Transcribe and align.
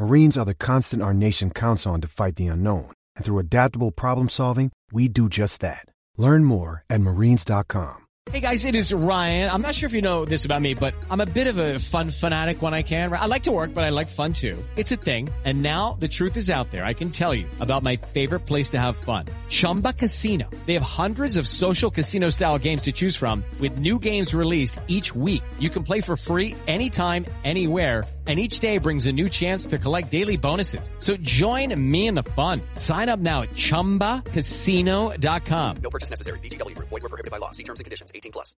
Marines 0.00 0.38
are 0.38 0.46
the 0.46 0.54
constant 0.54 1.02
our 1.02 1.12
nation 1.12 1.50
counts 1.50 1.86
on 1.86 2.00
to 2.00 2.08
fight 2.08 2.36
the 2.36 2.46
unknown. 2.46 2.90
And 3.16 3.24
through 3.24 3.38
adaptable 3.38 3.90
problem 3.90 4.30
solving, 4.30 4.72
we 4.90 5.08
do 5.08 5.28
just 5.28 5.60
that. 5.60 5.84
Learn 6.16 6.42
more 6.42 6.84
at 6.88 7.02
marines.com. 7.02 8.06
Hey 8.30 8.40
guys, 8.40 8.64
it 8.64 8.74
is 8.74 8.92
Ryan. 8.92 9.50
I'm 9.50 9.60
not 9.60 9.74
sure 9.74 9.88
if 9.88 9.92
you 9.92 10.02
know 10.02 10.24
this 10.24 10.44
about 10.44 10.62
me, 10.62 10.74
but 10.74 10.94
I'm 11.10 11.20
a 11.20 11.26
bit 11.26 11.48
of 11.48 11.58
a 11.58 11.78
fun 11.80 12.10
fanatic 12.10 12.62
when 12.62 12.72
I 12.74 12.82
can. 12.82 13.12
I 13.12 13.26
like 13.26 13.42
to 13.44 13.50
work, 13.50 13.74
but 13.74 13.82
I 13.82 13.90
like 13.90 14.06
fun 14.06 14.32
too. 14.32 14.56
It's 14.76 14.92
a 14.92 14.96
thing. 14.96 15.28
And 15.44 15.62
now 15.62 15.96
the 15.98 16.06
truth 16.08 16.36
is 16.36 16.48
out 16.48 16.70
there. 16.70 16.84
I 16.84 16.94
can 16.94 17.10
tell 17.10 17.34
you 17.34 17.46
about 17.60 17.82
my 17.82 17.96
favorite 17.96 18.46
place 18.46 18.70
to 18.70 18.78
have 18.78 18.96
fun. 18.96 19.26
Chumba 19.48 19.92
Casino. 19.94 20.48
They 20.66 20.74
have 20.74 20.82
hundreds 20.82 21.36
of 21.36 21.48
social 21.48 21.90
casino 21.90 22.30
style 22.30 22.58
games 22.58 22.82
to 22.82 22.92
choose 22.92 23.16
from 23.16 23.42
with 23.58 23.78
new 23.78 23.98
games 23.98 24.32
released 24.32 24.78
each 24.86 25.14
week. 25.14 25.42
You 25.58 25.70
can 25.70 25.82
play 25.82 26.00
for 26.00 26.16
free 26.16 26.54
anytime, 26.68 27.26
anywhere 27.44 28.04
and 28.30 28.38
each 28.38 28.60
day 28.60 28.78
brings 28.78 29.06
a 29.06 29.12
new 29.12 29.28
chance 29.28 29.66
to 29.66 29.76
collect 29.76 30.12
daily 30.12 30.36
bonuses. 30.36 30.88
So 30.98 31.16
join 31.16 31.74
me 31.90 32.06
in 32.06 32.14
the 32.14 32.22
fun. 32.22 32.60
Sign 32.76 33.08
up 33.08 33.18
now 33.18 33.42
at 33.42 33.50
ChumbaCasino.com. 33.50 35.76
No 35.82 35.90
purchase 35.90 36.10
necessary. 36.10 36.38
VGW. 36.38 36.78
Void 36.78 37.02
were 37.02 37.08
prohibited 37.08 37.32
by 37.32 37.38
law. 37.38 37.50
See 37.50 37.64
terms 37.64 37.80
and 37.80 37.84
conditions. 37.84 38.12
18 38.14 38.30
plus. 38.30 38.54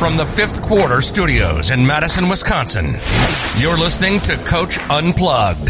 From 0.00 0.16
the 0.16 0.26
fifth 0.26 0.62
quarter 0.62 1.00
studios 1.00 1.70
in 1.70 1.86
Madison, 1.86 2.28
Wisconsin, 2.28 2.96
you're 3.56 3.78
listening 3.78 4.18
to 4.20 4.36
Coach 4.38 4.78
Unplugged. 4.90 5.68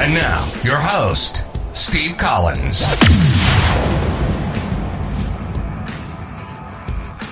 And 0.00 0.14
now, 0.14 0.50
your 0.64 0.78
host, 0.78 1.44
Steve 1.72 2.16
Collins. 2.16 2.80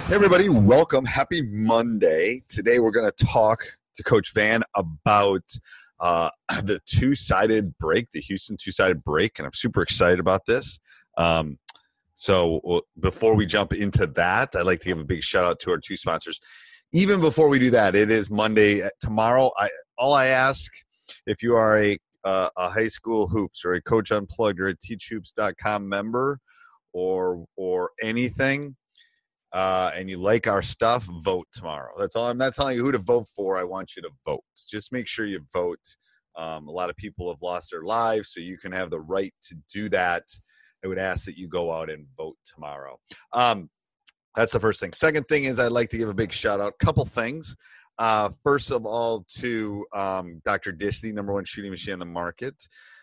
Hey, 0.06 0.16
everybody, 0.16 0.50
welcome. 0.50 1.06
Happy 1.06 1.41
Monday. 1.41 2.42
Today, 2.50 2.78
we're 2.78 2.91
going 2.91 3.10
to 3.10 3.24
talk 3.24 3.64
to 3.97 4.02
Coach 4.02 4.34
Van 4.34 4.62
about 4.77 5.42
uh, 5.98 6.28
the 6.62 6.78
two 6.84 7.14
sided 7.14 7.74
break, 7.78 8.11
the 8.11 8.20
Houston 8.20 8.58
two 8.58 8.70
sided 8.70 9.02
break, 9.02 9.38
and 9.38 9.46
I'm 9.46 9.55
super 9.55 9.80
excited 9.80 10.20
about 10.20 10.44
this. 10.44 10.78
Um, 11.16 11.58
so, 12.14 12.83
before 13.00 13.34
we 13.34 13.46
jump 13.46 13.72
into 13.72 14.06
that, 14.08 14.55
I'd 14.55 14.66
like 14.66 14.80
to 14.80 14.88
give 14.88 15.00
a 15.00 15.05
big 15.05 15.22
shout 15.22 15.42
out 15.42 15.58
to 15.61 15.70
our 15.70 15.78
two 15.78 15.96
sponsors. 15.96 16.39
Even 16.92 17.22
before 17.22 17.48
we 17.48 17.58
do 17.58 17.70
that, 17.70 17.94
it 17.94 18.11
is 18.11 18.30
Monday. 18.30 18.83
Uh, 18.83 18.91
tomorrow, 19.00 19.52
I, 19.56 19.70
all 19.96 20.12
I 20.12 20.27
ask 20.27 20.70
if 21.27 21.42
you 21.42 21.56
are 21.56 21.83
a, 21.83 21.98
uh, 22.24 22.50
a 22.58 22.68
high 22.68 22.89
school 22.89 23.27
hoops 23.27 23.64
or 23.64 23.73
a 23.73 23.80
Coach 23.80 24.12
Unplugged 24.12 24.61
or 24.61 24.68
a 24.68 24.77
teachhoops.com 24.77 25.89
member 25.89 26.40
or, 26.92 27.46
or 27.56 27.92
anything, 28.02 28.77
uh, 29.55 29.92
and 29.95 30.11
you 30.11 30.17
like 30.17 30.48
our 30.48 30.63
stuff, 30.63 31.05
vote 31.23 31.47
tomorrow. 31.55 31.92
That's 31.97 32.17
all. 32.17 32.29
I'm 32.29 32.37
not 32.37 32.57
telling 32.57 32.77
you 32.77 32.85
who 32.85 32.91
to 32.91 32.98
vote 32.98 33.29
for. 33.37 33.57
I 33.57 33.63
want 33.63 33.95
you 33.95 34.03
to 34.03 34.11
vote. 34.27 34.42
Just 34.69 34.92
make 34.92 35.07
sure 35.07 35.27
you 35.27 35.47
vote. 35.53 35.79
Um, 36.37 36.67
a 36.67 36.73
lot 36.73 36.91
of 36.91 36.97
people 36.97 37.31
have 37.31 37.41
lost 37.41 37.70
their 37.70 37.85
lives, 37.85 38.33
so 38.33 38.41
you 38.41 38.59
can 38.59 38.73
have 38.73 38.91
the 38.91 38.98
right 38.98 39.33
to 39.45 39.57
do 39.73 39.89
that. 39.91 40.25
I 40.85 40.89
would 40.89 40.98
ask 40.98 41.25
that 41.27 41.39
you 41.39 41.47
go 41.47 41.73
out 41.73 41.89
and 41.89 42.05
vote 42.17 42.37
tomorrow. 42.53 42.98
Um, 43.33 43.70
that's 44.35 44.53
the 44.53 44.59
first 44.59 44.81
thing. 44.81 44.92
Second 44.92 45.29
thing 45.29 45.45
is 45.45 45.61
I'd 45.61 45.71
like 45.71 45.89
to 45.91 45.98
give 45.98 46.09
a 46.09 46.15
big 46.15 46.33
shout 46.33 46.61
out. 46.61 46.75
Couple 46.81 47.07
things. 47.07 47.55
Uh, 47.97 48.31
first 48.42 48.73
of 48.73 48.85
all, 48.85 49.25
to 49.36 49.86
um, 49.95 50.42
Dr. 50.45 50.73
Dish, 50.73 51.01
the 51.01 51.13
number 51.13 51.33
one 51.33 51.45
shooting 51.45 51.71
machine 51.71 51.92
on 51.92 52.01
the 52.01 52.05
market. 52.07 52.57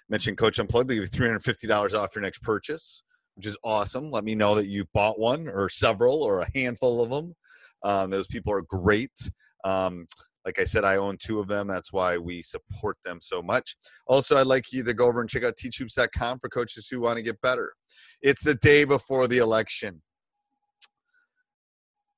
Mention 0.09 0.35
Coach 0.35 0.59
Unplugged. 0.59 0.89
They 0.89 0.95
give 0.95 1.05
you 1.05 1.09
$350 1.09 1.93
off 1.97 2.13
your 2.13 2.23
next 2.23 2.39
purchase 2.43 3.03
which 3.35 3.45
is 3.45 3.57
awesome. 3.63 4.11
Let 4.11 4.23
me 4.23 4.35
know 4.35 4.55
that 4.55 4.67
you 4.67 4.85
bought 4.93 5.19
one 5.19 5.47
or 5.47 5.69
several 5.69 6.23
or 6.23 6.41
a 6.41 6.49
handful 6.53 7.01
of 7.01 7.09
them. 7.09 7.35
Um, 7.83 8.09
those 8.09 8.27
people 8.27 8.53
are 8.53 8.61
great. 8.61 9.11
Um, 9.63 10.07
like 10.45 10.59
I 10.59 10.63
said, 10.63 10.83
I 10.83 10.95
own 10.95 11.17
two 11.19 11.39
of 11.39 11.47
them. 11.47 11.67
That's 11.67 11.93
why 11.93 12.17
we 12.17 12.41
support 12.41 12.97
them 13.05 13.19
so 13.21 13.41
much. 13.41 13.75
Also, 14.07 14.37
I'd 14.37 14.47
like 14.47 14.71
you 14.71 14.83
to 14.83 14.93
go 14.93 15.05
over 15.05 15.21
and 15.21 15.29
check 15.29 15.43
out 15.43 15.55
teachhoops.com 15.57 16.39
for 16.39 16.49
coaches 16.49 16.87
who 16.89 16.99
want 16.99 17.17
to 17.17 17.23
get 17.23 17.39
better. 17.41 17.73
It's 18.21 18.43
the 18.43 18.55
day 18.55 18.83
before 18.83 19.27
the 19.27 19.37
election. 19.37 20.01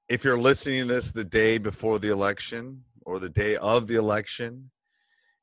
If 0.10 0.24
you're 0.24 0.40
listening 0.40 0.88
to 0.88 0.94
this 0.94 1.12
the 1.12 1.24
day 1.24 1.58
before 1.58 2.00
the 2.00 2.10
election 2.10 2.84
or 3.06 3.20
the 3.20 3.30
day 3.30 3.56
of 3.58 3.88
the 3.88 3.96
election, 3.96 4.70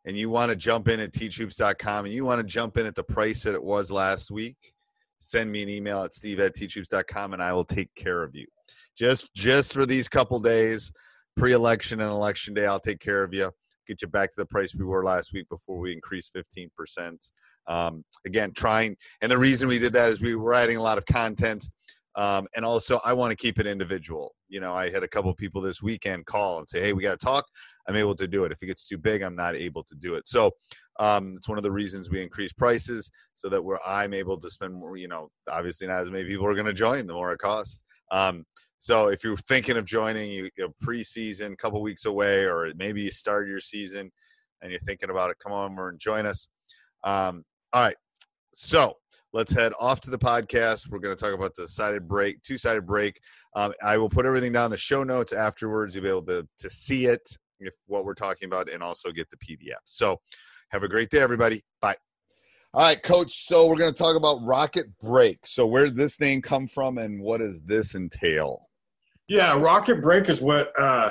and 0.06 0.16
you 0.16 0.30
want 0.30 0.50
to 0.50 0.56
jump 0.56 0.88
in 0.88 1.00
at 1.00 1.12
teachhoops.com 1.12 2.06
and 2.06 2.14
you 2.14 2.24
want 2.24 2.40
to 2.40 2.46
jump 2.46 2.78
in 2.78 2.86
at 2.86 2.94
the 2.94 3.02
price 3.02 3.42
that 3.42 3.54
it 3.54 3.62
was 3.62 3.90
last 3.90 4.30
week, 4.30 4.56
send 5.20 5.50
me 5.50 5.62
an 5.62 5.68
email 5.68 6.02
at 6.02 6.12
steve 6.12 6.40
at 6.40 6.56
teachhoops.com 6.56 7.32
and 7.32 7.42
I 7.42 7.52
will 7.52 7.64
take 7.64 7.94
care 7.94 8.22
of 8.22 8.34
you. 8.34 8.46
Just 8.96 9.32
just 9.34 9.72
for 9.72 9.86
these 9.86 10.08
couple 10.08 10.40
days, 10.40 10.92
pre-election 11.36 12.00
and 12.00 12.10
election 12.10 12.54
day, 12.54 12.66
I'll 12.66 12.80
take 12.80 13.00
care 13.00 13.22
of 13.22 13.32
you. 13.32 13.50
Get 13.86 14.02
you 14.02 14.08
back 14.08 14.30
to 14.30 14.36
the 14.36 14.46
price 14.46 14.74
we 14.74 14.84
were 14.84 15.04
last 15.04 15.32
week 15.32 15.48
before 15.48 15.78
we 15.78 15.92
increased 15.92 16.32
15%. 16.34 17.16
Um, 17.66 18.04
again, 18.26 18.52
trying, 18.52 18.96
and 19.20 19.30
the 19.30 19.38
reason 19.38 19.68
we 19.68 19.78
did 19.78 19.92
that 19.94 20.10
is 20.10 20.20
we 20.20 20.34
were 20.34 20.54
adding 20.54 20.76
a 20.76 20.82
lot 20.82 20.98
of 20.98 21.06
content. 21.06 21.68
Um, 22.16 22.48
and 22.56 22.64
also, 22.64 23.00
I 23.04 23.12
want 23.12 23.30
to 23.30 23.36
keep 23.36 23.60
it 23.60 23.66
individual. 23.66 24.34
You 24.48 24.60
know, 24.60 24.74
I 24.74 24.90
had 24.90 25.04
a 25.04 25.08
couple 25.08 25.32
people 25.34 25.62
this 25.62 25.80
weekend 25.80 26.26
call 26.26 26.58
and 26.58 26.68
say, 26.68 26.80
"Hey, 26.80 26.92
we 26.92 27.02
got 27.02 27.18
to 27.18 27.24
talk." 27.24 27.44
I'm 27.88 27.96
able 27.96 28.16
to 28.16 28.26
do 28.26 28.44
it. 28.44 28.52
If 28.52 28.62
it 28.62 28.66
gets 28.66 28.86
too 28.86 28.98
big, 28.98 29.22
I'm 29.22 29.36
not 29.36 29.54
able 29.54 29.84
to 29.84 29.94
do 29.94 30.16
it. 30.16 30.28
So 30.28 30.50
um, 31.00 31.34
it's 31.38 31.48
one 31.48 31.58
of 31.58 31.64
the 31.64 31.70
reasons 31.70 32.10
we 32.10 32.22
increase 32.22 32.52
prices 32.52 33.10
so 33.34 33.48
that 33.48 33.64
we're 33.64 33.78
I'm 33.86 34.12
able 34.12 34.38
to 34.38 34.50
spend 34.50 34.74
more. 34.74 34.96
You 34.96 35.08
know, 35.08 35.30
obviously 35.50 35.86
not 35.86 36.02
as 36.02 36.10
many 36.10 36.24
people 36.24 36.46
are 36.46 36.54
going 36.54 36.66
to 36.66 36.74
join, 36.74 37.06
the 37.06 37.14
more 37.14 37.32
it 37.32 37.38
costs. 37.38 37.80
Um, 38.12 38.44
so 38.78 39.08
if 39.08 39.24
you're 39.24 39.36
thinking 39.36 39.76
of 39.76 39.84
joining, 39.86 40.30
you, 40.30 40.50
you 40.56 40.66
know, 40.66 40.74
preseason, 40.84 41.56
couple 41.56 41.80
weeks 41.82 42.04
away, 42.04 42.44
or 42.44 42.70
maybe 42.76 43.02
you 43.02 43.10
start 43.10 43.48
your 43.48 43.60
season 43.60 44.10
and 44.62 44.70
you're 44.70 44.80
thinking 44.80 45.10
about 45.10 45.30
it, 45.30 45.38
come 45.42 45.52
on 45.52 45.72
over 45.72 45.88
and 45.88 45.98
join 45.98 46.26
us. 46.26 46.48
Um, 47.02 47.44
all 47.72 47.82
right, 47.82 47.96
so 48.54 48.96
let's 49.32 49.52
head 49.52 49.72
off 49.80 50.00
to 50.02 50.10
the 50.10 50.18
podcast. 50.18 50.90
We're 50.90 50.98
going 50.98 51.16
to 51.16 51.22
talk 51.22 51.34
about 51.34 51.54
the 51.56 51.66
sided 51.66 52.06
break, 52.06 52.42
two 52.42 52.58
sided 52.58 52.86
break. 52.86 53.20
Um, 53.56 53.72
I 53.82 53.96
will 53.96 54.10
put 54.10 54.26
everything 54.26 54.52
down 54.52 54.70
the 54.70 54.76
show 54.76 55.02
notes 55.02 55.32
afterwards. 55.32 55.94
You'll 55.94 56.04
be 56.04 56.10
able 56.10 56.26
to 56.26 56.46
to 56.58 56.70
see 56.70 57.06
it 57.06 57.36
if 57.58 57.74
what 57.86 58.04
we're 58.04 58.14
talking 58.14 58.46
about, 58.46 58.70
and 58.70 58.82
also 58.82 59.12
get 59.12 59.28
the 59.30 59.36
PDF. 59.36 59.80
So 59.84 60.20
have 60.70 60.82
a 60.82 60.88
great 60.88 61.10
day, 61.10 61.18
everybody. 61.18 61.64
Bye. 61.80 61.96
All 62.72 62.82
right, 62.82 63.02
coach. 63.02 63.46
So 63.46 63.66
we're 63.66 63.76
going 63.76 63.92
to 63.92 63.98
talk 63.98 64.16
about 64.16 64.42
Rocket 64.42 64.86
Break. 65.00 65.46
So 65.46 65.66
where 65.66 65.84
did 65.84 65.96
this 65.96 66.20
name 66.20 66.40
come 66.40 66.66
from, 66.68 66.98
and 66.98 67.20
what 67.20 67.38
does 67.38 67.60
this 67.62 67.94
entail? 67.94 68.68
Yeah, 69.28 69.58
Rocket 69.58 70.00
Break 70.00 70.28
is 70.28 70.40
what 70.40 70.72
uh, 70.78 71.10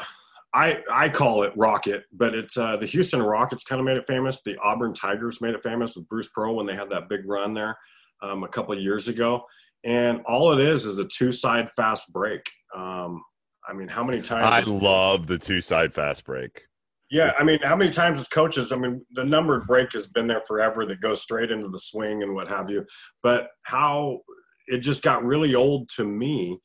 I 0.54 0.81
I 0.92 1.10
call 1.10 1.44
it 1.44 1.54
Rocket, 1.56 2.06
but 2.13 2.34
it's 2.34 2.57
uh, 2.57 2.78
the 2.78 2.86
Houston 2.86 3.22
Rockets 3.22 3.63
kind 3.63 3.80
of 3.80 3.86
made 3.86 3.98
it 3.98 4.07
famous. 4.07 4.42
The 4.42 4.57
Auburn 4.63 4.94
Tigers 4.94 5.42
made 5.42 5.54
it 5.54 5.63
famous 5.63 5.95
with 5.95 6.07
Bruce 6.07 6.30
Pearl 6.30 6.56
when 6.56 6.66
they 6.66 6.75
had 6.75 6.89
that 6.89 7.10
big 7.10 7.22
run 7.25 7.54
there 7.54 7.78
um, 8.22 8.44
a 8.44 8.48
couple 8.48 8.74
of 8.74 8.81
years 8.81 9.07
ago. 9.07 9.44
And 9.84 10.22
all 10.25 10.57
it 10.57 10.66
is 10.66 10.86
is 10.86 10.98
a 10.98 11.06
two 11.06 11.31
side 11.31 11.69
fast 11.72 12.12
break. 12.12 12.50
Um, 12.75 13.24
I 13.68 13.74
mean, 13.74 13.88
how 13.88 14.04
many 14.04 14.22
times? 14.22 14.68
I 14.68 14.69
love 14.69 15.28
the 15.28 15.38
two 15.38 15.62
side 15.62 15.94
fast 15.94 16.25
break. 16.25 16.63
Yeah, 17.12 17.34
I 17.40 17.44
mean, 17.44 17.60
how 17.64 17.76
many 17.76 17.90
times 17.90 18.20
as 18.20 18.28
coaches? 18.28 18.72
I 18.72 18.76
mean, 18.76 19.04
the 19.12 19.24
numbered 19.24 19.66
break 19.66 19.94
has 19.94 20.06
been 20.08 20.28
there 20.28 20.44
forever 20.48 20.86
that 20.86 21.02
goes 21.02 21.22
straight 21.22 21.50
into 21.50 21.68
the 21.68 21.80
swing 21.80 22.22
and 22.22 22.36
what 22.36 22.48
have 22.48 22.70
you. 22.70 22.86
But 23.24 23.48
how 23.64 24.20
it 24.68 24.80
just 24.80 25.04
got 25.04 25.24
really 25.24 25.56
old 25.56 25.90
to 25.96 26.04
me 26.04 26.60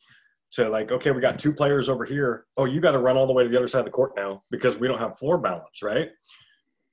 to 0.53 0.69
like, 0.69 0.93
okay, 0.93 1.11
we 1.11 1.21
got 1.21 1.39
two 1.39 1.53
players 1.53 1.89
over 1.89 2.05
here. 2.05 2.45
Oh, 2.57 2.67
you 2.67 2.81
got 2.81 2.93
to 2.93 2.99
run 2.99 3.17
all 3.17 3.27
the 3.27 3.33
way 3.33 3.43
to 3.43 3.49
the 3.49 3.57
other 3.57 3.67
side 3.67 3.81
of 3.81 3.85
the 3.87 3.91
court 3.91 4.13
now 4.17 4.43
because 4.51 4.77
we 4.77 4.87
don't 4.87 4.99
have 4.99 5.19
floor 5.19 5.39
balance, 5.39 5.83
right? 5.83 6.11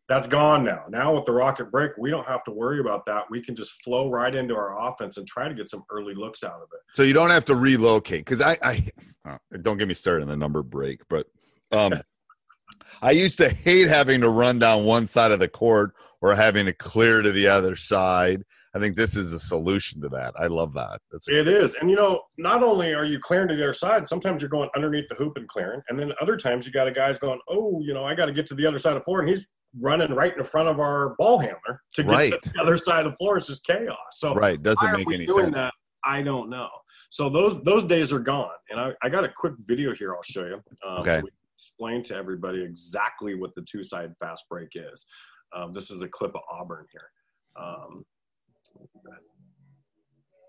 That's 0.07 0.27
gone 0.27 0.63
now. 0.65 0.83
Now 0.89 1.13
with 1.15 1.25
the 1.25 1.31
rocket 1.31 1.71
break, 1.71 1.91
we 1.97 2.09
don't 2.09 2.27
have 2.27 2.43
to 2.45 2.51
worry 2.51 2.79
about 2.79 3.05
that. 3.05 3.23
We 3.29 3.41
can 3.41 3.55
just 3.55 3.81
flow 3.83 4.09
right 4.09 4.33
into 4.33 4.55
our 4.55 4.89
offense 4.89 5.17
and 5.17 5.27
try 5.27 5.47
to 5.47 5.53
get 5.53 5.69
some 5.69 5.83
early 5.89 6.13
looks 6.13 6.43
out 6.43 6.55
of 6.55 6.67
it. 6.73 6.79
So 6.93 7.03
you 7.03 7.13
don't 7.13 7.29
have 7.29 7.45
to 7.45 7.55
relocate 7.55 8.25
because 8.25 8.41
I, 8.41 8.57
I 8.61 9.37
don't 9.61 9.77
get 9.77 9.87
me 9.87 9.93
started 9.93 10.23
on 10.23 10.27
the 10.29 10.37
number 10.37 10.63
break, 10.63 11.01
but 11.09 11.27
um, 11.71 11.93
I 13.01 13.11
used 13.11 13.37
to 13.39 13.49
hate 13.49 13.87
having 13.87 14.21
to 14.21 14.29
run 14.29 14.59
down 14.59 14.85
one 14.85 15.07
side 15.07 15.31
of 15.31 15.39
the 15.39 15.47
court 15.47 15.93
or 16.21 16.35
having 16.35 16.65
to 16.67 16.73
clear 16.73 17.21
to 17.21 17.31
the 17.31 17.47
other 17.47 17.75
side. 17.75 18.43
I 18.73 18.79
think 18.79 18.95
this 18.95 19.17
is 19.17 19.33
a 19.33 19.39
solution 19.39 19.99
to 20.01 20.09
that. 20.09 20.33
I 20.39 20.47
love 20.47 20.73
that. 20.75 21.01
That's 21.11 21.27
a, 21.27 21.39
It 21.39 21.47
is. 21.47 21.73
And 21.75 21.89
you 21.89 21.95
know, 21.95 22.21
not 22.37 22.63
only 22.63 22.93
are 22.93 23.03
you 23.03 23.19
clearing 23.19 23.49
to 23.49 23.55
the 23.55 23.63
other 23.63 23.73
side, 23.73 24.07
sometimes 24.07 24.41
you're 24.41 24.49
going 24.49 24.69
underneath 24.75 25.09
the 25.09 25.15
hoop 25.15 25.33
and 25.35 25.47
clearing. 25.47 25.81
And 25.89 25.99
then 25.99 26.13
other 26.21 26.37
times 26.37 26.65
you 26.65 26.71
got 26.71 26.87
a 26.87 26.91
guy's 26.91 27.19
going, 27.19 27.39
Oh, 27.49 27.81
you 27.83 27.93
know, 27.93 28.05
I 28.05 28.15
got 28.15 28.27
to 28.27 28.31
get 28.33 28.45
to 28.47 28.55
the 28.55 28.65
other 28.65 28.77
side 28.77 28.93
of 28.93 28.99
the 28.99 29.03
floor. 29.03 29.19
And 29.19 29.27
he's 29.27 29.47
running 29.79 30.11
right 30.13 30.35
in 30.37 30.43
front 30.43 30.69
of 30.69 30.79
our 30.79 31.15
ball 31.17 31.39
handler 31.39 31.81
to 31.95 32.03
get 32.03 32.11
Right. 32.11 32.31
to 32.43 32.49
the 32.53 32.61
other 32.61 32.77
side 32.77 33.05
of 33.05 33.11
the 33.13 33.17
floor. 33.17 33.35
It's 33.37 33.47
just 33.47 33.65
chaos. 33.65 33.97
So 34.13 34.35
right. 34.35 34.61
Doesn't 34.61 34.91
make 34.93 35.07
we 35.07 35.15
any 35.15 35.25
doing 35.25 35.45
sense. 35.45 35.55
That? 35.55 35.73
I 36.05 36.21
don't 36.21 36.49
know. 36.49 36.69
So 37.09 37.29
those 37.29 37.61
those 37.63 37.83
days 37.83 38.13
are 38.13 38.19
gone. 38.19 38.49
And 38.69 38.79
I, 38.79 38.91
I 39.03 39.09
got 39.09 39.25
a 39.25 39.29
quick 39.35 39.53
video 39.65 39.93
here 39.93 40.15
I'll 40.15 40.23
show 40.23 40.45
you. 40.45 40.61
Um, 40.87 41.01
Okay. 41.01 41.19
So 41.19 41.27
explain 41.61 42.03
to 42.03 42.15
everybody 42.15 42.63
exactly 42.63 43.35
what 43.35 43.53
the 43.55 43.61
two 43.69 43.83
side 43.83 44.13
fast 44.19 44.45
break 44.49 44.69
is. 44.73 45.05
Um, 45.55 45.73
this 45.73 45.91
is 45.91 46.01
a 46.01 46.07
clip 46.07 46.33
of 46.33 46.41
Auburn 46.51 46.85
here. 46.91 47.63
Um, 47.63 48.03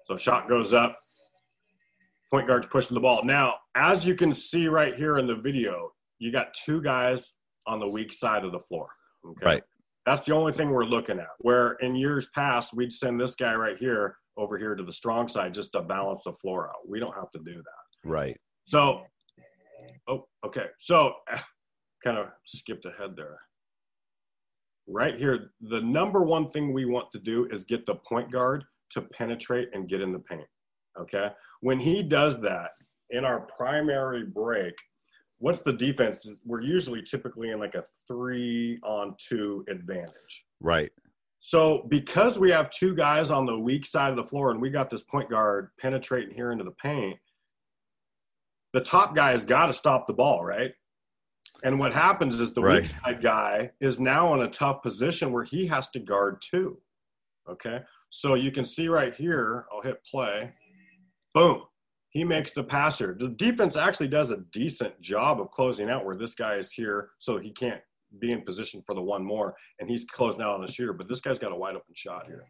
so 0.05 0.17
shot 0.17 0.49
goes 0.49 0.73
up. 0.73 0.97
Point 2.33 2.49
guard's 2.49 2.67
pushing 2.69 2.95
the 2.95 3.01
ball. 3.01 3.23
Now, 3.25 3.57
as 3.75 4.07
you 4.07 4.15
can 4.15 4.33
see 4.33 4.69
right 4.69 4.95
here 4.95 5.19
in 5.19 5.27
the 5.27 5.37
video, 5.37 5.91
you 6.19 6.33
got 6.33 6.55
two 6.55 6.81
guys 6.81 7.35
on 7.67 7.79
the 7.79 7.89
weak 7.89 8.13
side 8.13 8.45
of 8.45 8.53
the 8.53 8.61
floor. 8.61 8.89
Okay? 9.27 9.47
Right. 9.47 9.63
That's 10.07 10.25
the 10.25 10.35
only 10.35 10.53
thing 10.53 10.71
we're 10.71 10.85
looking 10.85 11.19
at. 11.19 11.29
Where 11.41 11.73
in 11.75 11.95
years 11.95 12.29
past, 12.35 12.75
we'd 12.75 12.93
send 12.93 13.21
this 13.21 13.35
guy 13.35 13.55
right 13.55 13.77
here 13.77 14.17
over 14.37 14.57
here 14.57 14.75
to 14.75 14.83
the 14.83 14.93
strong 14.93 15.29
side 15.29 15.53
just 15.53 15.73
to 15.73 15.83
balance 15.83 16.25
the 16.25 16.33
floor 16.33 16.69
out. 16.69 16.89
We 16.89 16.99
don't 16.99 17.15
have 17.15 17.31
to 17.33 17.39
do 17.45 17.55
that. 17.55 18.09
Right. 18.09 18.41
So, 18.67 19.03
oh, 20.09 20.27
okay. 20.45 20.67
So, 20.79 21.15
kind 22.05 22.19
of 22.19 22.27
skipped 22.47 22.85
ahead 22.85 23.17
there. 23.17 23.39
Right 24.89 25.17
here, 25.17 25.53
the 25.61 25.81
number 25.81 26.23
one 26.23 26.51
thing 26.51 26.73
we 26.73 26.85
want 26.85 27.11
to 27.13 27.19
do 27.19 27.47
is 27.51 27.65
get 27.65 27.87
the 27.87 27.95
point 27.95 28.33
guard 28.33 28.65
to 28.91 29.03
penetrate 29.03 29.69
and 29.73 29.89
get 29.89 30.01
in 30.01 30.13
the 30.13 30.19
paint. 30.19 30.47
Okay. 31.01 31.31
When 31.61 31.79
he 31.79 32.03
does 32.03 32.41
that 32.41 32.71
in 33.11 33.25
our 33.25 33.41
primary 33.57 34.25
break, 34.25 34.75
what's 35.39 35.63
the 35.63 35.73
defense? 35.73 36.29
We're 36.45 36.63
usually 36.63 37.03
typically 37.03 37.51
in 37.51 37.59
like 37.59 37.75
a 37.75 37.85
three 38.09 38.79
on 38.83 39.15
two 39.19 39.65
advantage. 39.69 40.47
Right. 40.61 40.91
So 41.41 41.87
because 41.89 42.39
we 42.39 42.51
have 42.53 42.71
two 42.71 42.95
guys 42.95 43.31
on 43.31 43.47
the 43.47 43.59
weak 43.59 43.85
side 43.87 44.11
of 44.11 44.17
the 44.17 44.25
floor 44.25 44.53
and 44.53 44.61
we 44.61 44.71
got 44.71 44.91
this 44.91 45.03
point 45.03 45.29
guard 45.29 45.71
penetrating 45.81 46.35
here 46.35 46.53
into 46.53 46.65
the 46.65 46.75
paint, 46.83 47.19
the 48.73 48.81
top 48.81 49.15
guy 49.15 49.31
has 49.33 49.45
got 49.45 49.67
to 49.67 49.75
stop 49.75 50.07
the 50.07 50.13
ball, 50.15 50.45
right? 50.45 50.73
And 51.65 51.79
what 51.79 51.93
happens 51.93 52.41
is 52.41 52.53
the 52.55 52.63
Right. 52.63 52.81
weak 52.83 52.87
side 52.89 53.23
guy 53.23 53.71
is 53.81 54.01
now 54.01 54.35
in 54.35 54.41
a 54.43 54.49
tough 54.49 54.83
position 54.83 55.31
where 55.33 55.45
he 55.45 55.67
has 55.69 55.89
to 55.91 56.01
guard 56.01 56.43
two. 56.43 56.81
Okay. 57.49 57.81
So 58.11 58.35
you 58.35 58.51
can 58.51 58.65
see 58.65 58.89
right 58.89 59.15
here, 59.15 59.67
I'll 59.73 59.83
hit 59.83 60.03
play. 60.05 60.53
Boom. 61.35 61.65
He 62.11 62.25
makes 62.25 62.53
the 62.53 62.63
passer. 62.65 63.15
The 63.19 63.29
defense 63.29 63.77
actually 63.77 64.09
does 64.09 64.31
a 64.31 64.39
decent 64.53 65.01
job 65.01 65.41
of 65.41 65.51
closing 65.51 65.89
out 65.89 66.05
where 66.05 66.17
this 66.17 66.35
guy 66.35 66.57
is 66.57 66.73
here 66.73 67.11
so 67.19 67.39
he 67.39 67.51
can't 67.51 67.81
be 68.19 68.33
in 68.33 68.43
position 68.43 68.83
for 68.85 68.95
the 68.95 69.01
one 69.03 69.25
more 69.25 69.55
and 69.81 69.89
he's 69.89 70.05
closing 70.05 70.43
out 70.43 70.55
on 70.55 70.61
the 70.61 70.71
shooter. 70.71 70.93
But 70.93 71.09
this 71.09 71.21
guy's 71.21 71.39
got 71.39 71.53
a 71.53 71.57
wide 71.57 71.75
open 71.77 71.95
shot 71.95 72.27
here. 72.27 72.45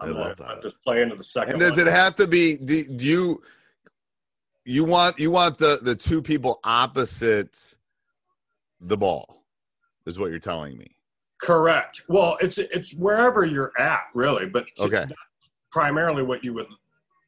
I 0.00 0.06
I'm 0.06 0.14
love 0.14 0.36
gonna- 0.36 0.50
I'm 0.50 0.56
that. 0.56 0.62
just 0.62 0.82
play 0.82 1.02
into 1.02 1.16
the 1.16 1.24
second. 1.24 1.54
And 1.54 1.60
does 1.60 1.76
one. 1.76 1.86
it 1.86 1.90
have 1.90 2.14
to 2.16 2.26
be? 2.26 2.56
Do 2.56 2.74
you 2.98 3.42
you 4.64 4.84
want 4.84 5.18
you 5.18 5.30
want 5.30 5.58
the 5.58 5.78
the 5.82 5.94
two 5.94 6.22
people 6.22 6.60
opposite 6.64 7.76
the 8.80 8.96
ball? 8.96 9.42
Is 10.06 10.18
what 10.18 10.30
you're 10.30 10.38
telling 10.38 10.76
me? 10.76 10.96
Correct. 11.40 12.02
Well, 12.08 12.36
it's 12.40 12.58
it's 12.58 12.94
wherever 12.94 13.44
you're 13.44 13.72
at, 13.78 14.04
really, 14.14 14.46
but 14.46 14.66
Okay. 14.78 15.04
primarily 15.70 16.22
what 16.22 16.44
you 16.44 16.52
would 16.54 16.66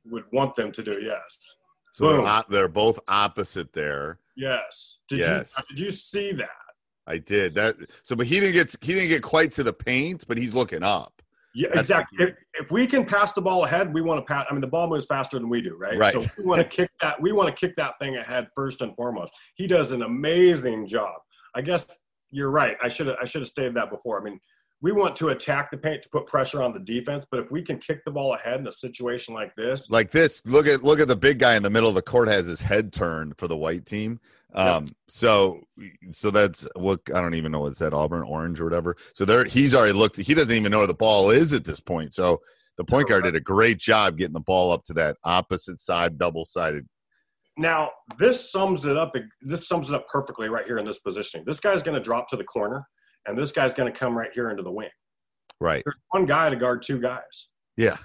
would 0.06 0.24
want 0.32 0.54
them 0.54 0.70
to 0.72 0.82
do. 0.82 1.00
Yes. 1.02 1.54
So 1.92 2.08
they're, 2.08 2.20
op- 2.26 2.50
they're 2.50 2.68
both 2.68 3.00
opposite 3.08 3.72
there. 3.72 4.18
Yes. 4.36 4.98
Did 5.08 5.20
Yes. 5.20 5.54
you 5.58 5.76
did 5.76 5.84
you 5.86 5.92
see 5.92 6.32
that? 6.32 6.50
I 7.06 7.18
did 7.18 7.54
that. 7.54 7.76
So, 8.02 8.14
but 8.16 8.26
he 8.26 8.40
didn't 8.40 8.52
get 8.54 8.74
he 8.82 8.94
didn't 8.94 9.08
get 9.08 9.22
quite 9.22 9.52
to 9.52 9.62
the 9.62 9.72
paint, 9.72 10.24
but 10.28 10.36
he's 10.36 10.52
looking 10.54 10.82
up. 10.82 11.15
Yeah, 11.56 11.68
That's 11.72 11.88
exactly. 11.88 12.22
If, 12.22 12.34
if 12.52 12.70
we 12.70 12.86
can 12.86 13.06
pass 13.06 13.32
the 13.32 13.40
ball 13.40 13.64
ahead, 13.64 13.92
we 13.94 14.02
want 14.02 14.18
to 14.20 14.24
pass. 14.30 14.44
I 14.50 14.52
mean, 14.52 14.60
the 14.60 14.66
ball 14.66 14.88
moves 14.88 15.06
faster 15.06 15.38
than 15.38 15.48
we 15.48 15.62
do, 15.62 15.74
right? 15.78 15.96
Right. 15.96 16.12
So 16.12 16.22
we 16.36 16.44
want 16.44 16.60
to 16.60 16.68
kick 16.76 16.90
that. 17.00 17.18
We 17.18 17.32
want 17.32 17.48
to 17.48 17.54
kick 17.54 17.74
that 17.76 17.94
thing 17.98 18.16
ahead 18.16 18.48
first 18.54 18.82
and 18.82 18.94
foremost. 18.94 19.32
He 19.54 19.66
does 19.66 19.90
an 19.90 20.02
amazing 20.02 20.86
job. 20.86 21.14
I 21.54 21.62
guess 21.62 21.98
you're 22.30 22.50
right. 22.50 22.76
I 22.82 22.88
should 22.88 23.06
have. 23.06 23.16
I 23.22 23.24
should 23.24 23.40
have 23.40 23.48
stated 23.48 23.74
that 23.74 23.88
before. 23.88 24.20
I 24.20 24.24
mean, 24.24 24.38
we 24.82 24.92
want 24.92 25.16
to 25.16 25.28
attack 25.28 25.70
the 25.70 25.78
paint 25.78 26.02
to 26.02 26.08
put 26.08 26.26
pressure 26.26 26.62
on 26.62 26.72
the 26.72 26.80
defense, 26.80 27.26
but 27.30 27.40
if 27.40 27.50
we 27.50 27.62
can 27.62 27.78
kick 27.78 28.04
the 28.04 28.10
ball 28.10 28.34
ahead 28.34 28.60
in 28.60 28.66
a 28.66 28.72
situation 28.72 29.34
like 29.34 29.54
this, 29.56 29.88
Like 29.90 30.10
this. 30.10 30.42
Look 30.44 30.66
at 30.66 30.82
look 30.82 31.00
at 31.00 31.08
the 31.08 31.16
big 31.16 31.38
guy 31.38 31.56
in 31.56 31.62
the 31.62 31.70
middle 31.70 31.88
of 31.88 31.94
the 31.94 32.02
court 32.02 32.28
has 32.28 32.46
his 32.46 32.60
head 32.60 32.92
turned 32.92 33.38
for 33.38 33.48
the 33.48 33.56
white 33.56 33.86
team. 33.86 34.20
Um, 34.54 34.94
so 35.08 35.60
so 36.12 36.30
that's 36.30 36.66
what 36.76 37.00
I 37.14 37.20
don't 37.20 37.34
even 37.34 37.52
know 37.52 37.60
what's 37.60 37.78
that 37.80 37.92
Auburn 37.92 38.22
orange 38.22 38.60
or 38.60 38.64
whatever. 38.64 38.96
So 39.12 39.24
there 39.24 39.44
he's 39.44 39.74
already 39.74 39.92
looked. 39.92 40.16
He 40.16 40.34
doesn't 40.34 40.54
even 40.54 40.72
know 40.72 40.78
where 40.78 40.86
the 40.86 40.94
ball 40.94 41.30
is 41.30 41.52
at 41.52 41.64
this 41.64 41.80
point. 41.80 42.14
So 42.14 42.40
the 42.78 42.84
point 42.84 43.08
guard 43.08 43.24
did 43.24 43.34
a 43.34 43.40
great 43.40 43.78
job 43.78 44.18
getting 44.18 44.34
the 44.34 44.40
ball 44.40 44.72
up 44.72 44.84
to 44.84 44.94
that 44.94 45.16
opposite 45.24 45.78
side, 45.78 46.18
double 46.18 46.44
sided. 46.44 46.86
Now, 47.58 47.90
this 48.18 48.52
sums 48.52 48.84
it 48.84 48.96
up. 48.98 49.14
This 49.40 49.66
sums 49.66 49.88
it 49.88 49.94
up 49.94 50.06
perfectly 50.08 50.48
right 50.48 50.66
here 50.66 50.78
in 50.78 50.84
this 50.84 50.98
positioning. 50.98 51.46
This 51.46 51.60
guy's 51.60 51.82
going 51.82 51.96
to 51.96 52.02
drop 52.02 52.28
to 52.28 52.36
the 52.36 52.44
corner, 52.44 52.86
and 53.26 53.36
this 53.36 53.52
guy's 53.52 53.74
going 53.74 53.92
to 53.92 53.98
come 53.98 54.16
right 54.16 54.30
here 54.32 54.50
into 54.50 54.62
the 54.62 54.70
wing. 54.70 54.88
Right. 55.60 55.82
There's 55.84 55.96
one 56.10 56.26
guy 56.26 56.50
to 56.50 56.56
guard 56.56 56.82
two 56.82 57.00
guys. 57.00 57.48
Yeah. 57.76 57.96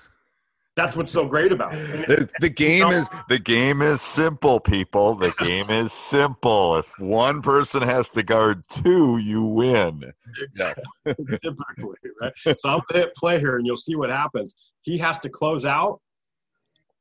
That's 0.78 0.96
what's 0.96 1.12
so 1.12 1.26
great 1.26 1.52
about 1.52 1.74
it. 1.76 2.08
The, 2.08 2.30
the 2.40 2.50
game 2.50 2.88
is 2.88 3.10
The 3.28 3.38
game 3.40 3.82
is 3.82 4.02
simple, 4.02 4.60
people. 4.62 5.16
The 5.16 5.32
game 5.38 5.70
is 5.70 5.92
simple. 5.92 6.78
If 6.78 6.98
one 6.98 7.42
person 7.42 7.82
has 7.84 8.10
to 8.12 8.24
guard 8.24 8.64
two, 8.70 9.18
you 9.18 9.44
win. 9.44 10.14
yes. 10.56 10.82
typically, 11.06 11.98
right? 12.22 12.32
So 12.58 12.70
I'm 12.70 12.80
going 12.90 12.94
to 12.94 13.00
hit 13.00 13.16
play 13.16 13.38
here, 13.40 13.58
and 13.58 13.66
you'll 13.68 13.76
see 13.76 13.96
what 13.96 14.10
happens. 14.12 14.56
He 14.82 14.98
has 15.00 15.20
to 15.20 15.30
close 15.30 15.66
out 15.66 16.00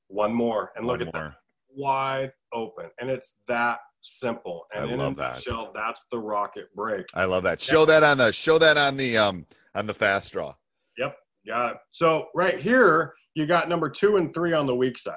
one 0.08 0.34
more, 0.34 0.72
and 0.74 0.84
look 0.84 0.98
One 0.98 1.08
at 1.08 1.14
more. 1.14 1.22
that 1.28 1.34
wide 1.72 2.32
open, 2.52 2.90
and 3.00 3.08
it's 3.08 3.34
that 3.46 3.78
simple. 4.02 4.64
And 4.74 4.90
I 4.90 4.94
love 4.94 5.16
that. 5.16 5.34
nutshell, 5.34 5.72
that's 5.74 6.06
the 6.10 6.18
rocket 6.18 6.74
break. 6.74 7.06
I 7.14 7.24
love 7.24 7.42
that. 7.44 7.60
Show 7.60 7.84
that 7.86 8.02
on 8.02 8.18
the 8.18 8.32
show 8.32 8.58
that 8.58 8.76
on 8.76 8.96
the 8.96 9.16
um 9.16 9.46
on 9.74 9.86
the 9.86 9.94
fast 9.94 10.32
draw. 10.32 10.54
Yep, 10.98 11.16
got 11.46 11.72
it. 11.72 11.76
So 11.90 12.26
right 12.34 12.58
here, 12.58 13.14
you 13.34 13.46
got 13.46 13.68
number 13.68 13.88
two 13.88 14.16
and 14.16 14.32
three 14.34 14.52
on 14.52 14.66
the 14.66 14.74
weak 14.74 14.98
side. 14.98 15.14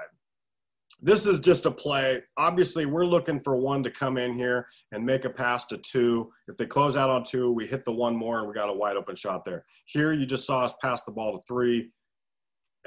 This 1.01 1.25
is 1.25 1.41
just 1.41 1.65
a 1.65 1.71
play. 1.71 2.21
Obviously, 2.37 2.85
we're 2.85 3.05
looking 3.05 3.41
for 3.41 3.57
one 3.57 3.83
to 3.83 3.91
come 3.91 4.17
in 4.17 4.33
here 4.33 4.67
and 4.93 5.05
make 5.05 5.25
a 5.25 5.29
pass 5.29 5.65
to 5.65 5.77
two. 5.79 6.31
If 6.47 6.55
they 6.55 6.65
close 6.65 6.95
out 6.95 7.09
on 7.09 7.25
two, 7.25 7.51
we 7.51 7.67
hit 7.67 7.83
the 7.83 7.91
one 7.91 8.15
more 8.15 8.39
and 8.39 8.47
we 8.47 8.53
got 8.53 8.69
a 8.69 8.73
wide 8.73 8.95
open 8.95 9.17
shot 9.17 9.43
there. 9.43 9.65
Here, 9.85 10.13
you 10.13 10.25
just 10.25 10.45
saw 10.45 10.61
us 10.61 10.73
pass 10.81 11.03
the 11.03 11.11
ball 11.11 11.33
to 11.33 11.43
three. 11.45 11.91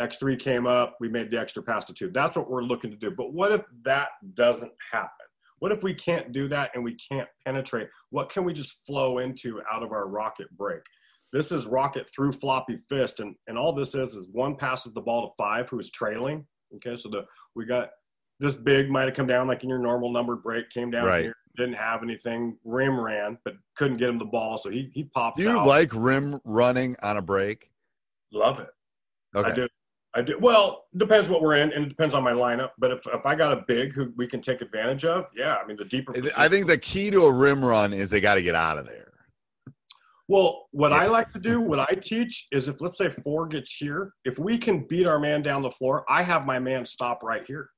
X3 0.00 0.38
came 0.38 0.66
up. 0.66 0.96
We 1.00 1.08
made 1.08 1.30
the 1.30 1.38
extra 1.38 1.62
pass 1.62 1.86
to 1.86 1.94
two. 1.94 2.10
That's 2.10 2.36
what 2.36 2.50
we're 2.50 2.62
looking 2.62 2.90
to 2.90 2.96
do. 2.96 3.10
But 3.10 3.32
what 3.32 3.52
if 3.52 3.62
that 3.82 4.10
doesn't 4.34 4.72
happen? 4.92 5.25
What 5.58 5.72
if 5.72 5.82
we 5.82 5.94
can't 5.94 6.32
do 6.32 6.48
that 6.48 6.70
and 6.74 6.84
we 6.84 6.96
can't 6.96 7.28
penetrate? 7.44 7.88
What 8.10 8.28
can 8.30 8.44
we 8.44 8.52
just 8.52 8.84
flow 8.86 9.18
into 9.18 9.60
out 9.70 9.82
of 9.82 9.92
our 9.92 10.06
rocket 10.08 10.48
break? 10.56 10.82
This 11.32 11.50
is 11.50 11.66
rocket 11.66 12.08
through 12.14 12.32
floppy 12.32 12.78
fist, 12.88 13.20
and, 13.20 13.34
and 13.46 13.58
all 13.58 13.72
this 13.74 13.94
is 13.94 14.14
is 14.14 14.28
one 14.32 14.56
passes 14.56 14.92
the 14.92 15.00
ball 15.00 15.26
to 15.28 15.34
five 15.36 15.68
who 15.68 15.78
is 15.78 15.90
trailing. 15.90 16.46
Okay, 16.76 16.96
so 16.96 17.08
the 17.08 17.24
we 17.54 17.64
got 17.66 17.90
this 18.38 18.54
big 18.54 18.90
might 18.90 19.06
have 19.06 19.14
come 19.14 19.26
down 19.26 19.46
like 19.46 19.62
in 19.62 19.68
your 19.68 19.78
normal 19.78 20.12
numbered 20.12 20.42
break, 20.42 20.68
came 20.70 20.90
down 20.90 21.06
Right. 21.06 21.22
here, 21.24 21.34
didn't 21.56 21.74
have 21.74 22.02
anything, 22.02 22.56
rim 22.64 22.98
ran, 23.00 23.38
but 23.44 23.54
couldn't 23.76 23.96
get 23.96 24.08
him 24.10 24.18
the 24.18 24.24
ball, 24.26 24.58
so 24.58 24.68
he 24.70 24.90
he 24.92 25.04
pops 25.04 25.38
Do 25.42 25.48
you 25.48 25.58
out. 25.58 25.66
like 25.66 25.90
rim 25.94 26.38
running 26.44 26.96
on 27.02 27.16
a 27.16 27.22
break? 27.22 27.70
Love 28.32 28.60
it. 28.60 28.68
Okay. 29.34 29.50
I 29.50 29.54
do. 29.54 29.68
I 30.16 30.22
do. 30.22 30.38
Well, 30.40 30.86
depends 30.96 31.28
what 31.28 31.42
we're 31.42 31.56
in, 31.56 31.70
and 31.72 31.84
it 31.84 31.88
depends 31.90 32.14
on 32.14 32.24
my 32.24 32.32
lineup. 32.32 32.70
But 32.78 32.90
if, 32.90 33.06
if 33.12 33.26
I 33.26 33.34
got 33.34 33.52
a 33.52 33.62
big 33.68 33.92
who 33.92 34.14
we 34.16 34.26
can 34.26 34.40
take 34.40 34.62
advantage 34.62 35.04
of, 35.04 35.26
yeah. 35.36 35.56
I 35.62 35.66
mean, 35.66 35.76
the 35.76 35.84
deeper. 35.84 36.14
I 36.38 36.48
think 36.48 36.66
the 36.66 36.78
key 36.78 37.10
to 37.10 37.24
a 37.24 37.32
rim 37.32 37.62
run 37.62 37.92
is 37.92 38.08
they 38.08 38.22
got 38.22 38.36
to 38.36 38.42
get 38.42 38.54
out 38.54 38.78
of 38.78 38.86
there. 38.86 39.12
Well, 40.26 40.68
what 40.72 40.92
I 40.92 41.06
like 41.06 41.30
to 41.34 41.38
do, 41.38 41.60
what 41.60 41.78
I 41.78 41.94
teach 41.94 42.48
is 42.50 42.66
if 42.66 42.80
let's 42.80 42.96
say 42.96 43.10
four 43.10 43.46
gets 43.46 43.76
here, 43.76 44.14
if 44.24 44.38
we 44.38 44.56
can 44.56 44.84
beat 44.88 45.06
our 45.06 45.18
man 45.20 45.42
down 45.42 45.62
the 45.62 45.70
floor, 45.70 46.04
I 46.08 46.22
have 46.22 46.46
my 46.46 46.58
man 46.58 46.86
stop 46.86 47.22
right 47.22 47.44
here, 47.46 47.68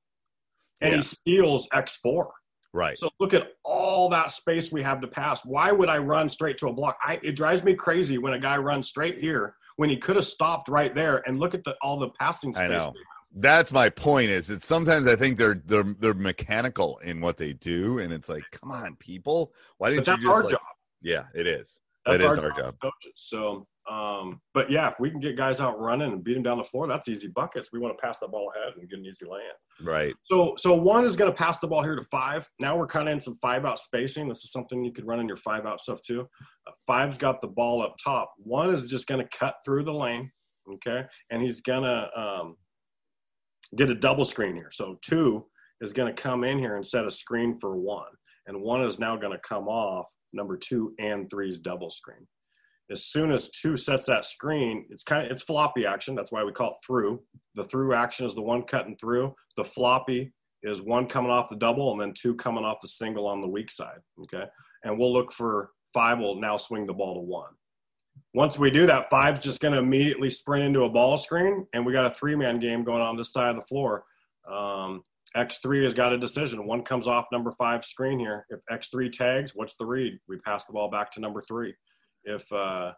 and 0.81 0.93
Yeah. 0.93 0.99
he 0.99 1.03
steals 1.03 1.67
X 1.75 1.97
four. 1.97 2.31
Right. 2.73 2.97
So 2.97 3.11
look 3.19 3.35
at 3.35 3.49
all 3.65 4.09
that 4.11 4.31
space 4.31 4.71
we 4.71 4.83
have 4.85 5.01
to 5.01 5.09
pass. 5.09 5.45
Why 5.45 5.73
would 5.73 5.89
I 5.89 5.99
run 5.99 6.29
straight 6.29 6.57
to 6.59 6.69
a 6.69 6.73
block? 6.73 6.97
I, 7.03 7.19
it 7.23 7.33
drives 7.35 7.65
me 7.65 7.75
crazy 7.75 8.17
when 8.19 8.35
a 8.35 8.39
guy 8.39 8.59
runs 8.59 8.89
straight 8.89 9.17
here 9.19 9.57
when 9.79 9.89
he 9.89 9.97
could 9.97 10.17
have 10.17 10.25
stopped 10.25 10.69
right 10.69 10.93
there 10.93 11.23
and 11.27 11.39
look 11.39 11.55
at 11.55 11.63
the, 11.63 11.77
all 11.83 11.99
the 11.99 12.11
passing 12.21 12.53
space. 12.53 12.65
I 12.65 12.67
know. 12.67 12.93
That's 13.37 13.71
my 13.71 13.89
point. 13.89 14.29
Is 14.31 14.49
that 14.49 14.65
sometimes 14.65 15.07
I 15.07 15.15
think 15.15 15.39
they're 15.39 15.63
they're 15.67 15.95
they're 16.01 16.15
mechanical 16.15 16.99
in 16.99 17.21
what 17.21 17.37
they 17.37 17.53
do, 17.53 18.01
and 18.01 18.13
it's 18.13 18.29
like, 18.29 18.43
come 18.51 18.73
on, 18.73 18.97
people, 18.97 19.53
why 19.77 19.91
didn't 19.91 20.07
you 20.09 20.17
just 20.17 20.27
our 20.27 20.43
like? 20.43 20.53
job. 20.53 20.61
Yeah, 21.01 21.27
it 21.33 21.47
is. 21.47 21.81
That's 22.05 22.23
That 22.23 22.33
is 22.33 22.39
our, 22.39 22.45
our 22.45 22.51
job. 22.51 22.59
job. 22.59 22.75
Coaches. 22.83 23.13
So, 23.15 23.69
um, 23.89 24.41
but 24.53 24.71
yeah, 24.71 24.89
if 24.89 24.95
we 25.01 25.11
can 25.11 25.21
get 25.21 25.37
guys 25.37 25.61
out 25.61 25.81
running 25.81 26.13
and 26.13 26.23
beat 26.23 26.35
them 26.35 26.43
down 26.43 26.59
the 26.59 26.65
floor, 26.65 26.87
that's 26.87 27.09
easy 27.09 27.29
buckets. 27.29 27.71
We 27.73 27.79
want 27.79 27.97
to 27.97 28.03
pass 28.03 28.19
the 28.19 28.29
ball 28.29 28.53
ahead 28.55 28.75
and 28.77 28.89
get 28.89 28.99
an 28.99 29.07
easy 29.07 29.25
land. 29.25 29.43
Right. 29.83 30.15
So, 30.31 30.55
so 30.59 30.75
one 30.75 31.07
is 31.07 31.17
going 31.17 31.31
to 31.31 31.37
pass 31.37 31.59
the 31.59 31.69
ball 31.69 31.83
here 31.83 31.97
to 31.97 32.05
five. 32.11 32.47
Now 32.61 32.77
we're 32.77 32.87
kind 32.87 33.09
of 33.09 33.13
in 33.13 33.21
some 33.21 33.37
five 33.41 33.65
out 33.65 33.81
spacing. 33.81 34.29
This 34.29 34.45
is 34.45 34.53
something 34.53 34.85
you 34.85 34.93
could 34.93 35.07
run 35.07 35.21
in 35.21 35.27
your 35.27 35.39
five 35.39 35.65
out 35.65 35.81
stuff 35.81 36.01
too. 36.07 36.29
Uh, 36.67 36.73
five's 36.87 37.17
got 37.17 37.41
the 37.41 37.49
ball 37.49 37.83
up 37.83 37.97
top. 38.03 38.35
One 38.37 38.71
is 38.71 38.89
just 38.89 39.07
going 39.07 39.27
to 39.27 39.39
cut 39.39 39.57
through 39.65 39.85
the 39.85 39.95
lane, 39.95 40.31
okay, 40.75 41.05
and 41.31 41.43
he's 41.43 41.63
going 41.63 41.85
to 41.85 42.21
um, 42.21 42.57
get 43.77 43.89
a 43.89 43.95
double 43.95 44.27
screen 44.27 44.55
here. 44.55 44.71
So 44.71 44.99
two 45.01 45.47
is 45.81 45.95
going 45.95 46.15
to 46.15 46.23
come 46.23 46.45
in 46.45 46.59
here 46.59 46.77
and 46.77 46.87
set 46.87 47.07
a 47.07 47.11
screen 47.11 47.59
for 47.59 47.77
one, 47.77 48.11
and 48.47 48.61
one 48.61 48.83
is 48.83 48.99
now 48.99 49.17
going 49.17 49.33
to 49.33 49.41
come 49.49 49.67
off 49.67 50.13
number 50.35 50.59
two 50.59 50.95
and 50.99 51.31
three's 51.31 51.59
double 51.59 51.91
screen. 51.91 52.27
As 52.91 53.05
soon 53.05 53.33
as 53.33 53.51
two 53.51 53.77
sets 53.77 54.07
that 54.07 54.25
screen, 54.25 54.87
it's 54.91 55.03
kind 55.03 55.27
of 55.27 55.31
it's 55.31 55.43
floppy 55.43 55.85
action. 55.85 56.15
That's 56.15 56.33
why 56.33 56.43
we 56.43 56.53
call 56.53 56.71
it 56.71 56.87
through. 56.87 57.23
The 57.55 57.65
through 57.65 57.95
action 57.95 58.25
is 58.25 58.35
the 58.35 58.43
one 58.43 58.63
cutting 58.63 58.97
through. 58.97 59.35
The 59.57 59.65
floppy 59.65 60.33
is 60.63 60.83
one 60.83 61.07
coming 61.07 61.31
off 61.31 61.49
the 61.49 61.57
double 61.57 61.93
and 61.93 62.01
then 62.01 62.15
two 62.15 62.35
coming 62.35 62.65
off 62.65 62.79
the 62.81 62.89
single 62.89 63.27
on 63.27 63.41
the 63.41 63.49
weak 63.49 63.71
side. 63.71 63.99
Okay. 64.23 64.45
And 64.85 64.99
we'll 64.99 65.13
look 65.13 65.33
for 65.33 65.71
five 65.93 66.19
will 66.19 66.41
now 66.41 66.57
swing 66.57 66.87
the 66.87 66.95
ball 66.95 67.15
to 67.15 67.21
one. 67.21 67.53
Once 68.35 68.59
we 68.59 68.71
do 68.71 68.87
that, 68.87 69.11
five's 69.11 69.43
just 69.43 69.61
going 69.61 69.73
to 69.73 69.79
immediately 69.79 70.31
sprint 70.31 70.65
into 70.65 70.83
a 70.83 70.89
ball 70.89 71.17
screen, 71.17 71.67
and 71.73 71.85
we 71.87 71.93
got 71.93 72.07
a 72.07 72.15
three 72.15 72.35
man 72.35 72.59
game 72.59 72.85
going 72.85 73.03
on 73.03 73.17
this 73.17 73.33
side 73.33 73.51
of 73.51 73.57
the 73.57 73.67
floor. 73.67 74.05
Um, 74.51 75.03
X3 75.37 75.85
has 75.85 75.95
got 75.95 76.13
a 76.13 76.19
decision. 76.19 76.67
One 76.67 76.83
comes 76.83 77.07
off 77.07 77.27
number 77.31 77.53
five 77.59 77.85
screen 77.85 78.19
here. 78.19 78.47
If 78.49 78.61
X3 78.71 79.13
tags, 79.13 79.53
what's 79.55 79.77
the 79.77 79.85
read? 79.85 80.19
We 80.27 80.39
pass 80.39 80.65
the 80.65 80.73
ball 80.73 80.91
back 80.91 81.13
to 81.13 81.21
number 81.21 81.43
three. 81.43 81.75
If 82.25 82.51
uh, 82.53 82.93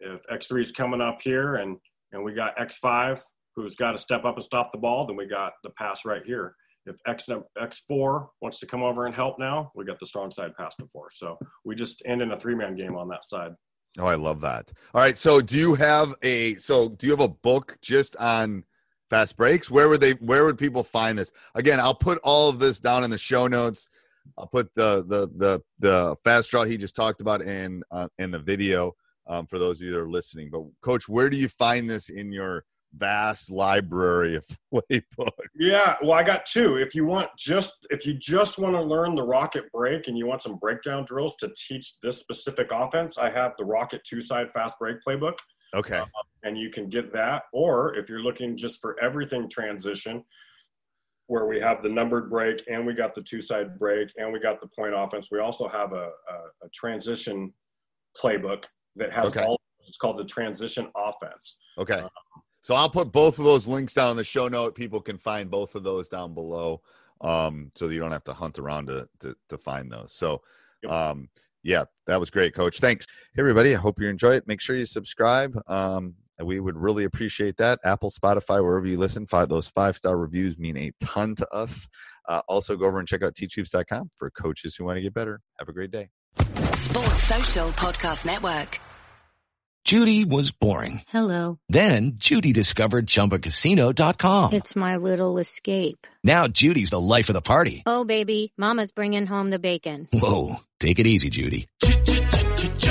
if 0.00 0.20
X3 0.32 0.62
is 0.62 0.72
coming 0.72 1.00
up 1.00 1.20
here 1.22 1.56
and 1.56 1.76
and 2.12 2.24
we 2.24 2.34
got 2.34 2.56
X5 2.56 3.20
who's 3.56 3.76
got 3.76 3.92
to 3.92 3.98
step 3.98 4.24
up 4.24 4.36
and 4.36 4.44
stop 4.44 4.72
the 4.72 4.78
ball, 4.78 5.06
then 5.06 5.16
we 5.16 5.26
got 5.26 5.52
the 5.62 5.70
pass 5.70 6.04
right 6.04 6.22
here. 6.24 6.54
If 6.86 6.96
X 7.06 7.28
X4 7.58 8.28
wants 8.40 8.58
to 8.60 8.66
come 8.66 8.82
over 8.82 9.06
and 9.06 9.14
help 9.14 9.38
now, 9.38 9.70
we 9.74 9.84
got 9.84 9.98
the 10.00 10.06
strong 10.06 10.30
side 10.30 10.52
pass 10.56 10.76
to 10.76 10.86
four. 10.92 11.08
So 11.12 11.38
we 11.64 11.74
just 11.74 12.02
end 12.06 12.22
in 12.22 12.32
a 12.32 12.40
three 12.40 12.54
man 12.54 12.74
game 12.74 12.96
on 12.96 13.08
that 13.08 13.24
side. 13.24 13.52
Oh, 13.98 14.06
I 14.06 14.14
love 14.14 14.40
that. 14.42 14.72
All 14.94 15.00
right. 15.00 15.18
So, 15.18 15.40
do 15.40 15.56
you 15.56 15.74
have 15.74 16.14
a 16.22 16.54
so 16.56 16.88
do 16.88 17.06
you 17.06 17.12
have 17.12 17.20
a 17.20 17.28
book 17.28 17.76
just 17.82 18.16
on 18.16 18.64
fast 19.10 19.36
breaks? 19.36 19.70
Where 19.70 19.88
would 19.88 20.00
they? 20.00 20.12
Where 20.12 20.44
would 20.44 20.58
people 20.58 20.84
find 20.84 21.18
this? 21.18 21.32
Again, 21.54 21.80
I'll 21.80 21.94
put 21.94 22.18
all 22.22 22.48
of 22.48 22.60
this 22.60 22.78
down 22.78 23.04
in 23.04 23.10
the 23.10 23.18
show 23.18 23.46
notes. 23.46 23.88
I'll 24.38 24.46
put 24.46 24.74
the 24.74 25.04
the 25.06 25.28
the 25.36 25.62
the 25.78 26.16
fast 26.24 26.50
draw 26.50 26.64
he 26.64 26.76
just 26.76 26.96
talked 26.96 27.20
about 27.20 27.42
in 27.42 27.82
uh, 27.90 28.08
in 28.18 28.30
the 28.30 28.38
video 28.38 28.94
um, 29.26 29.46
for 29.46 29.58
those 29.58 29.80
of 29.80 29.86
you 29.86 29.92
that 29.92 30.00
are 30.00 30.10
listening. 30.10 30.50
But, 30.50 30.62
Coach, 30.82 31.08
where 31.08 31.30
do 31.30 31.36
you 31.36 31.48
find 31.48 31.88
this 31.88 32.08
in 32.08 32.32
your 32.32 32.64
vast 32.96 33.50
library 33.50 34.34
of 34.36 34.44
playbook? 34.74 35.30
Yeah, 35.54 35.96
well, 36.02 36.12
I 36.12 36.22
got 36.24 36.44
two. 36.46 36.76
If 36.76 36.94
you 36.94 37.04
want 37.06 37.28
just 37.38 37.86
if 37.90 38.06
you 38.06 38.14
just 38.14 38.58
want 38.58 38.74
to 38.74 38.82
learn 38.82 39.14
the 39.14 39.22
rocket 39.22 39.70
break 39.72 40.08
and 40.08 40.18
you 40.18 40.26
want 40.26 40.42
some 40.42 40.56
breakdown 40.56 41.04
drills 41.04 41.36
to 41.36 41.52
teach 41.68 42.00
this 42.02 42.18
specific 42.18 42.68
offense, 42.72 43.18
I 43.18 43.30
have 43.30 43.52
the 43.58 43.64
rocket 43.64 44.02
two 44.04 44.22
side 44.22 44.48
fast 44.52 44.78
break 44.78 44.96
playbook, 45.06 45.34
Okay. 45.74 46.02
and 46.42 46.58
you 46.58 46.70
can 46.70 46.88
get 46.88 47.12
that. 47.12 47.44
Or 47.52 47.94
if 47.94 48.08
you're 48.08 48.22
looking 48.22 48.56
just 48.56 48.80
for 48.80 48.96
everything 49.00 49.48
transition, 49.48 50.24
where 51.30 51.46
we 51.46 51.60
have 51.60 51.80
the 51.80 51.88
numbered 51.88 52.28
break 52.28 52.60
and 52.68 52.84
we 52.84 52.92
got 52.92 53.14
the 53.14 53.22
two 53.22 53.40
side 53.40 53.78
break 53.78 54.08
and 54.18 54.32
we 54.32 54.40
got 54.40 54.60
the 54.60 54.66
point 54.66 54.92
offense, 54.96 55.28
we 55.30 55.38
also 55.38 55.68
have 55.68 55.92
a, 55.92 56.08
a, 56.28 56.66
a 56.66 56.68
transition 56.74 57.52
playbook 58.20 58.64
that 58.96 59.12
has 59.12 59.26
Okay. 59.26 59.44
all. 59.44 59.60
It's 59.86 59.96
called 59.96 60.18
the 60.18 60.24
transition 60.24 60.88
offense. 60.96 61.58
Okay. 61.78 62.02
So 62.62 62.74
I'll 62.74 62.90
put 62.90 63.12
both 63.12 63.38
of 63.38 63.44
those 63.44 63.68
links 63.68 63.94
down 63.94 64.10
in 64.10 64.16
the 64.16 64.24
show 64.24 64.48
note. 64.48 64.74
People 64.74 65.00
can 65.00 65.18
find 65.18 65.48
both 65.48 65.76
of 65.76 65.84
those 65.84 66.08
down 66.08 66.34
below. 66.34 66.82
Um, 67.20 67.70
so 67.76 67.88
you 67.88 68.00
don't 68.00 68.10
have 68.10 68.24
to 68.24 68.32
hunt 68.32 68.58
around 68.58 68.88
to, 68.88 69.08
to, 69.20 69.36
to 69.50 69.56
find 69.56 69.90
those. 69.90 70.12
So, 70.12 70.42
um, 70.88 71.28
yeah, 71.62 71.84
that 72.08 72.18
was 72.18 72.30
great, 72.30 72.54
coach. 72.56 72.80
Thanks. 72.80 73.06
Hey, 73.34 73.42
everybody. 73.42 73.72
I 73.76 73.78
hope 73.78 74.00
you 74.00 74.08
enjoy 74.08 74.32
it. 74.34 74.48
Make 74.48 74.60
sure 74.60 74.74
you 74.74 74.84
subscribe. 74.84 75.56
Um, 75.68 76.14
and 76.40 76.48
we 76.48 76.58
would 76.58 76.76
really 76.76 77.04
appreciate 77.04 77.58
that. 77.58 77.78
Apple, 77.84 78.10
Spotify, 78.10 78.64
wherever 78.64 78.86
you 78.86 78.98
listen, 78.98 79.26
five, 79.26 79.50
those 79.50 79.68
five 79.68 79.94
star 79.94 80.16
reviews 80.16 80.58
mean 80.58 80.76
a 80.78 80.90
ton 81.04 81.34
to 81.36 81.46
us. 81.52 81.86
Uh, 82.26 82.40
also, 82.48 82.76
go 82.76 82.86
over 82.86 82.98
and 82.98 83.06
check 83.06 83.22
out 83.22 83.34
teachhoops.com 83.34 84.10
for 84.18 84.30
coaches 84.30 84.74
who 84.74 84.84
want 84.84 84.96
to 84.96 85.02
get 85.02 85.12
better. 85.12 85.40
Have 85.58 85.68
a 85.68 85.72
great 85.72 85.90
day. 85.90 86.08
Sports 86.38 87.22
Social 87.24 87.68
Podcast 87.68 88.24
Network. 88.24 88.80
Judy 89.84 90.24
was 90.24 90.50
boring. 90.52 91.02
Hello. 91.08 91.58
Then 91.68 92.12
Judy 92.16 92.52
discovered 92.52 93.06
ChumbaCasino.com. 93.06 94.52
It's 94.52 94.76
my 94.76 94.96
little 94.96 95.38
escape. 95.38 96.06
Now 96.24 96.48
Judy's 96.48 96.90
the 96.90 97.00
life 97.00 97.28
of 97.28 97.34
the 97.34 97.40
party. 97.42 97.82
Oh, 97.84 98.04
baby, 98.04 98.52
Mama's 98.56 98.92
bringing 98.92 99.26
home 99.26 99.50
the 99.50 99.58
bacon. 99.58 100.08
Whoa, 100.12 100.56
take 100.78 100.98
it 101.00 101.06
easy, 101.06 101.28
Judy. 101.28 101.66